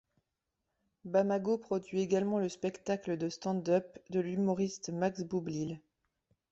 [1.05, 5.79] Bamago produit également le spectacle de stand-up de l’humoriste Max Boublil.